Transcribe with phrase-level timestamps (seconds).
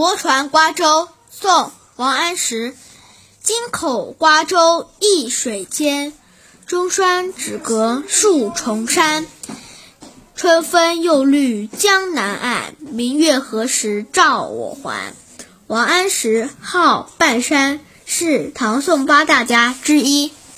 [0.00, 2.74] 泊船瓜洲宋王安石。
[3.42, 6.14] 京口瓜洲一水间
[6.64, 9.26] 钟山只隔数重山。
[10.34, 15.12] 春风又绿江南岸明月何时照我还？
[15.66, 20.32] 王安石号半山是唐宋八大家之一。